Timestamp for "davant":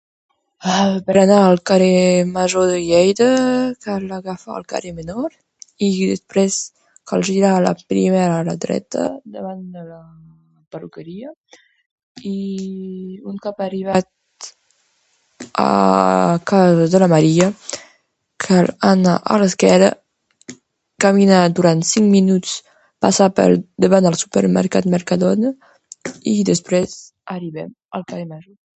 9.35-9.61, 23.85-24.07